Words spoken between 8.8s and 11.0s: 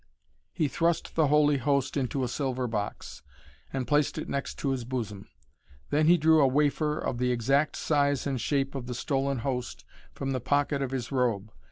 the stolen Host from the pocket of